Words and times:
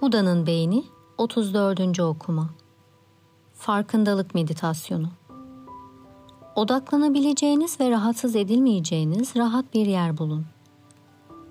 Buda'nın 0.00 0.46
Beyni 0.46 0.84
34. 1.18 2.00
okuma. 2.00 2.50
Farkındalık 3.54 4.34
meditasyonu. 4.34 5.08
Odaklanabileceğiniz 6.54 7.80
ve 7.80 7.90
rahatsız 7.90 8.36
edilmeyeceğiniz 8.36 9.36
rahat 9.36 9.74
bir 9.74 9.86
yer 9.86 10.18
bulun. 10.18 10.46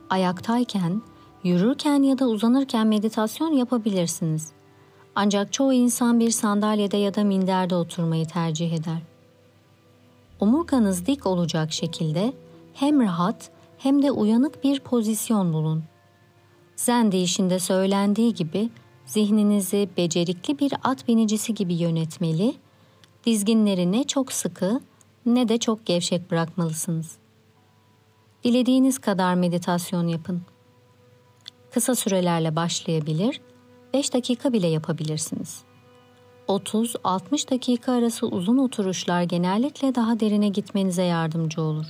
Ayaktayken, 0.09 1.01
yürürken 1.43 2.03
ya 2.03 2.19
da 2.19 2.27
uzanırken 2.27 2.87
meditasyon 2.87 3.53
yapabilirsiniz. 3.53 4.51
Ancak 5.15 5.53
çoğu 5.53 5.73
insan 5.73 6.19
bir 6.19 6.31
sandalyede 6.31 6.97
ya 6.97 7.15
da 7.15 7.23
minderde 7.23 7.75
oturmayı 7.75 8.27
tercih 8.27 8.73
eder. 8.73 9.01
Omurganız 10.39 11.05
dik 11.05 11.25
olacak 11.25 11.73
şekilde 11.73 12.33
hem 12.73 13.01
rahat 13.01 13.49
hem 13.77 14.03
de 14.03 14.11
uyanık 14.11 14.63
bir 14.63 14.79
pozisyon 14.79 15.53
bulun. 15.53 15.83
Zen 16.75 17.11
deyişinde 17.11 17.59
söylendiği 17.59 18.33
gibi 18.33 18.69
zihninizi 19.05 19.89
becerikli 19.97 20.59
bir 20.59 20.73
at 20.83 21.07
binicisi 21.07 21.53
gibi 21.53 21.73
yönetmeli, 21.73 22.55
dizginleri 23.25 23.91
ne 23.91 24.03
çok 24.03 24.31
sıkı 24.31 24.81
ne 25.25 25.49
de 25.49 25.57
çok 25.57 25.85
gevşek 25.85 26.31
bırakmalısınız. 26.31 27.17
Dilediğiniz 28.43 28.99
kadar 28.99 29.35
meditasyon 29.35 30.07
yapın. 30.07 30.41
Kısa 31.71 31.95
sürelerle 31.95 32.55
başlayabilir, 32.55 33.41
5 33.93 34.13
dakika 34.13 34.53
bile 34.53 34.67
yapabilirsiniz. 34.67 35.63
30-60 36.47 37.51
dakika 37.51 37.91
arası 37.91 38.27
uzun 38.27 38.57
oturuşlar 38.57 39.23
genellikle 39.23 39.95
daha 39.95 40.19
derine 40.19 40.47
gitmenize 40.47 41.03
yardımcı 41.03 41.61
olur. 41.61 41.85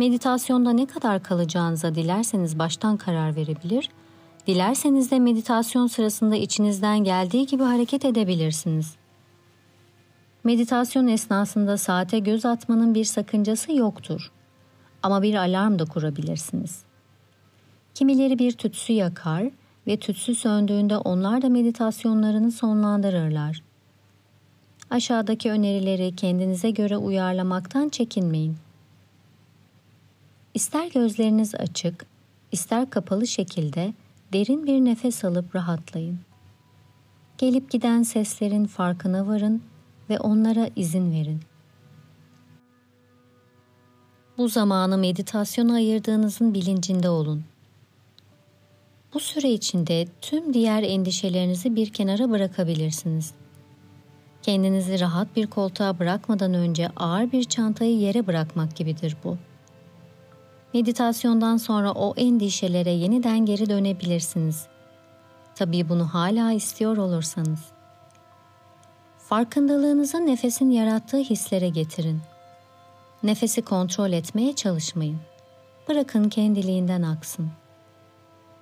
Meditasyonda 0.00 0.72
ne 0.72 0.86
kadar 0.86 1.22
kalacağınıza 1.22 1.94
dilerseniz 1.94 2.58
baştan 2.58 2.96
karar 2.96 3.36
verebilir, 3.36 3.90
dilerseniz 4.46 5.10
de 5.10 5.18
meditasyon 5.18 5.86
sırasında 5.86 6.36
içinizden 6.36 6.98
geldiği 6.98 7.46
gibi 7.46 7.62
hareket 7.62 8.04
edebilirsiniz. 8.04 8.96
Meditasyon 10.44 11.06
esnasında 11.06 11.76
saate 11.76 12.18
göz 12.18 12.44
atmanın 12.44 12.94
bir 12.94 13.04
sakıncası 13.04 13.72
yoktur. 13.72 14.32
Ama 15.02 15.22
bir 15.22 15.34
alarm 15.34 15.78
da 15.78 15.84
kurabilirsiniz. 15.84 16.82
Kimileri 17.94 18.38
bir 18.38 18.52
tütsü 18.52 18.92
yakar 18.92 19.50
ve 19.86 19.96
tütsü 19.96 20.34
söndüğünde 20.34 20.96
onlar 20.96 21.42
da 21.42 21.48
meditasyonlarını 21.48 22.52
sonlandırırlar. 22.52 23.62
Aşağıdaki 24.90 25.50
önerileri 25.50 26.16
kendinize 26.16 26.70
göre 26.70 26.96
uyarlamaktan 26.96 27.88
çekinmeyin. 27.88 28.56
İster 30.54 30.90
gözleriniz 30.90 31.54
açık, 31.54 32.06
ister 32.52 32.90
kapalı 32.90 33.26
şekilde 33.26 33.94
derin 34.32 34.66
bir 34.66 34.80
nefes 34.80 35.24
alıp 35.24 35.54
rahatlayın. 35.54 36.18
Gelip 37.38 37.70
giden 37.70 38.02
seslerin 38.02 38.64
farkına 38.64 39.26
varın 39.26 39.62
ve 40.10 40.18
onlara 40.18 40.70
izin 40.76 41.12
verin. 41.12 41.40
Bu 44.38 44.48
zamanı 44.48 44.98
meditasyona 44.98 45.74
ayırdığınızın 45.74 46.54
bilincinde 46.54 47.08
olun. 47.08 47.44
Bu 49.14 49.20
süre 49.20 49.50
içinde 49.50 50.08
tüm 50.20 50.54
diğer 50.54 50.82
endişelerinizi 50.82 51.76
bir 51.76 51.92
kenara 51.92 52.30
bırakabilirsiniz. 52.30 53.34
Kendinizi 54.42 55.00
rahat 55.00 55.36
bir 55.36 55.46
koltuğa 55.46 55.98
bırakmadan 55.98 56.54
önce 56.54 56.88
ağır 56.96 57.32
bir 57.32 57.44
çantayı 57.44 57.98
yere 57.98 58.26
bırakmak 58.26 58.76
gibidir 58.76 59.16
bu. 59.24 59.38
Meditasyondan 60.74 61.56
sonra 61.56 61.92
o 61.92 62.14
endişelere 62.16 62.90
yeniden 62.90 63.38
geri 63.38 63.70
dönebilirsiniz. 63.70 64.66
Tabii 65.54 65.88
bunu 65.88 66.14
hala 66.14 66.52
istiyor 66.52 66.96
olursanız. 66.96 67.60
Farkındalığınızı 69.18 70.26
nefesin 70.26 70.70
yarattığı 70.70 71.18
hislere 71.18 71.68
getirin. 71.68 72.20
Nefesi 73.22 73.62
kontrol 73.62 74.12
etmeye 74.12 74.52
çalışmayın. 74.52 75.18
Bırakın 75.88 76.28
kendiliğinden 76.28 77.02
aksın. 77.02 77.50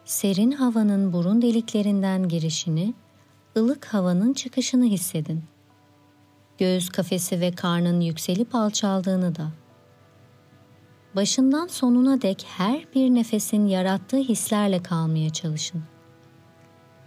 Serin 0.04 0.50
havanın 0.50 1.12
burun 1.12 1.42
deliklerinden 1.42 2.28
girişini, 2.28 2.94
ılık 3.56 3.84
havanın 3.84 4.32
çıkışını 4.32 4.84
hissedin. 4.84 5.44
Göğüs 6.58 6.88
kafesi 6.88 7.40
ve 7.40 7.52
karnın 7.52 8.00
yükselip 8.00 8.54
alçaldığını 8.54 9.36
da 9.36 9.50
başından 11.16 11.66
sonuna 11.66 12.22
dek 12.22 12.46
her 12.56 12.86
bir 12.94 13.10
nefesin 13.10 13.66
yarattığı 13.66 14.16
hislerle 14.16 14.82
kalmaya 14.82 15.30
çalışın. 15.30 15.82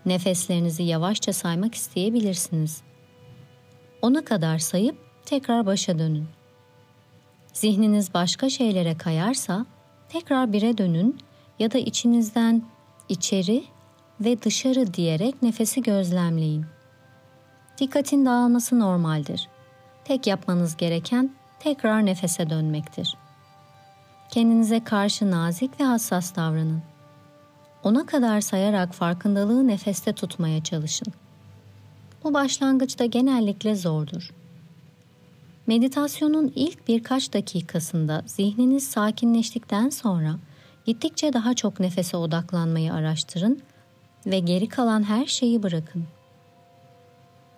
Nefeslerinizi 0.05 0.83
yavaşça 0.83 1.33
saymak 1.33 1.75
isteyebilirsiniz. 1.75 2.81
Ona 4.01 4.25
kadar 4.25 4.57
sayıp 4.57 4.95
tekrar 5.25 5.65
başa 5.65 5.99
dönün. 5.99 6.27
Zihniniz 7.53 8.13
başka 8.13 8.49
şeylere 8.49 8.97
kayarsa 8.97 9.65
tekrar 10.09 10.53
bire 10.53 10.77
dönün 10.77 11.17
ya 11.59 11.71
da 11.71 11.77
içinizden 11.77 12.63
içeri 13.09 13.63
ve 14.19 14.41
dışarı 14.41 14.93
diyerek 14.93 15.41
nefesi 15.41 15.81
gözlemleyin. 15.81 16.65
Dikkatin 17.77 18.25
dağılması 18.25 18.79
normaldir. 18.79 19.49
Tek 20.03 20.27
yapmanız 20.27 20.77
gereken 20.77 21.31
tekrar 21.59 22.05
nefese 22.05 22.49
dönmektir. 22.49 23.17
Kendinize 24.31 24.83
karşı 24.83 25.31
nazik 25.31 25.79
ve 25.79 25.83
hassas 25.83 26.35
davranın. 26.35 26.81
Ona 27.83 28.05
kadar 28.05 28.41
sayarak 28.41 28.93
farkındalığı 28.93 29.67
nefeste 29.67 30.13
tutmaya 30.13 30.63
çalışın. 30.63 31.07
Bu 32.23 32.33
başlangıçta 32.33 33.05
genellikle 33.05 33.75
zordur. 33.75 34.29
Meditasyonun 35.67 36.53
ilk 36.55 36.87
birkaç 36.87 37.33
dakikasında 37.33 38.23
zihniniz 38.25 38.87
sakinleştikten 38.87 39.89
sonra 39.89 40.35
gittikçe 40.85 41.33
daha 41.33 41.53
çok 41.53 41.79
nefese 41.79 42.17
odaklanmayı 42.17 42.93
araştırın 42.93 43.61
ve 44.25 44.39
geri 44.39 44.69
kalan 44.69 45.03
her 45.03 45.25
şeyi 45.25 45.63
bırakın. 45.63 46.03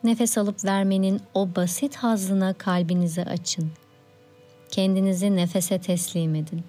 Nefes 0.03 0.37
alıp 0.37 0.65
vermenin 0.65 1.21
o 1.33 1.55
basit 1.55 1.95
hazına 1.95 2.53
kalbinizi 2.53 3.23
açın 3.23 3.71
Kendinizi 4.73 5.35
nefese 5.35 5.79
teslim 5.81 6.35
edin. 6.35 6.63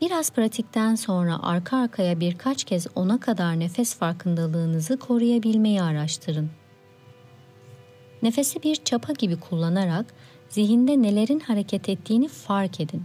Biraz 0.00 0.30
pratikten 0.30 0.94
sonra 0.94 1.42
arka 1.42 1.76
arkaya 1.76 2.20
birkaç 2.20 2.64
kez 2.64 2.86
ona 2.94 3.20
kadar 3.20 3.60
nefes 3.60 3.94
farkındalığınızı 3.94 4.96
koruyabilmeyi 4.96 5.82
araştırın. 5.82 6.50
Nefesi 8.22 8.62
bir 8.62 8.76
çapa 8.76 9.12
gibi 9.12 9.40
kullanarak 9.40 10.06
zihinde 10.48 11.02
nelerin 11.02 11.40
hareket 11.40 11.88
ettiğini 11.88 12.28
fark 12.28 12.80
edin. 12.80 13.02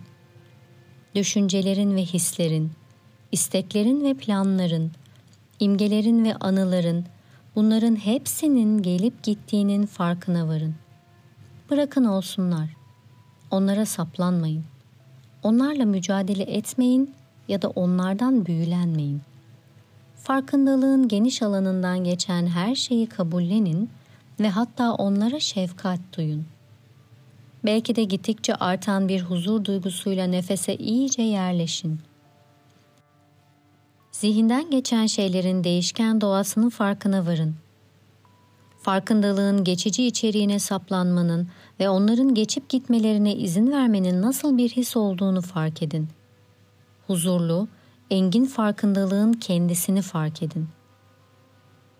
Düşüncelerin 1.15 1.95
ve 1.95 2.01
hislerin, 2.01 2.71
isteklerin 3.31 4.03
ve 4.03 4.13
planların, 4.13 4.91
imgelerin 5.59 6.25
ve 6.25 6.35
anıların, 6.35 7.05
bunların 7.55 7.95
hepsinin 7.95 8.81
gelip 8.81 9.23
gittiğinin 9.23 9.85
farkına 9.85 10.47
varın. 10.47 10.75
Bırakın 11.69 12.05
olsunlar.'' 12.05 12.82
Onlara 13.53 13.85
saplanmayın. 13.85 14.63
Onlarla 15.43 15.85
mücadele 15.85 16.43
etmeyin 16.43 17.13
ya 17.47 17.61
da 17.61 17.69
onlardan 17.69 18.45
büyülenmeyin. 18.45 19.21
Farkındalığın 20.15 21.07
geniş 21.07 21.41
alanından 21.41 22.03
geçen 22.03 22.47
her 22.47 22.75
şeyi 22.75 23.07
kabullenin 23.07 23.89
ve 24.39 24.49
hatta 24.49 24.93
onlara 24.93 25.39
şefkat 25.39 25.99
duyun. 26.17 26.45
Belki 27.65 27.95
de 27.95 28.03
gittikçe 28.03 28.55
artan 28.55 29.07
bir 29.07 29.21
huzur 29.21 29.65
duygusuyla 29.65 30.27
nefese 30.27 30.75
iyice 30.75 31.21
yerleşin. 31.21 31.99
Zihinden 34.11 34.71
geçen 34.71 35.05
şeylerin 35.05 35.63
değişken 35.63 36.21
doğasının 36.21 36.69
farkına 36.69 37.25
varın. 37.25 37.55
Farkındalığın 38.83 39.63
geçici 39.63 40.07
içeriğine 40.07 40.59
saplanmanın 40.59 41.47
ve 41.79 41.89
onların 41.89 42.33
geçip 42.33 42.69
gitmelerine 42.69 43.35
izin 43.35 43.71
vermenin 43.71 44.21
nasıl 44.21 44.57
bir 44.57 44.69
his 44.69 44.97
olduğunu 44.97 45.41
fark 45.41 45.83
edin. 45.83 46.07
Huzurlu, 47.07 47.67
engin 48.09 48.45
farkındalığın 48.45 49.33
kendisini 49.33 50.01
fark 50.01 50.43
edin. 50.43 50.67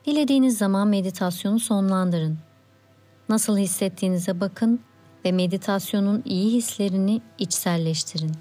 Dilediğiniz 0.05 0.57
zaman 0.57 0.87
meditasyonu 0.87 1.59
sonlandırın. 1.59 2.37
Nasıl 3.29 3.57
hissettiğinize 3.57 4.39
bakın 4.39 4.79
ve 5.25 5.31
meditasyonun 5.31 6.23
iyi 6.25 6.53
hislerini 6.53 7.21
içselleştirin. 7.39 8.31